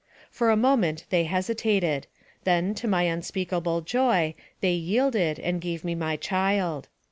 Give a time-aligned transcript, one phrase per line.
[0.31, 2.07] For a moment they hesitated;
[2.43, 6.87] then, to my unspeakable joy, they yielded, and gave me my child.